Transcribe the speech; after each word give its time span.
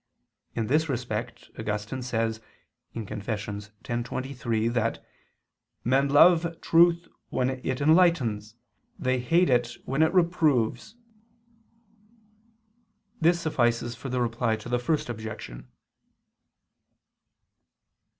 In 0.55 0.65
this 0.65 0.89
respect, 0.89 1.51
Augustine 1.59 2.01
says 2.01 2.41
(Confess. 2.95 3.47
x, 3.47 3.69
23) 3.85 4.67
that 4.69 5.05
men 5.83 6.09
"love 6.09 6.59
truth 6.59 7.07
when 7.29 7.51
it 7.51 7.79
enlightens, 7.81 8.55
they 8.97 9.19
hate 9.19 9.47
it 9.47 9.77
when 9.85 10.01
it 10.01 10.11
reproves." 10.11 10.95
This 13.19 13.39
suffices 13.41 13.93
for 13.93 14.09
the 14.09 14.19
Reply 14.19 14.55
to 14.55 14.69
the 14.69 14.79
First 14.79 15.07
Objection. 15.07 15.67